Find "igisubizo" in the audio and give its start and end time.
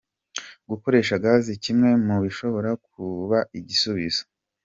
3.59-4.23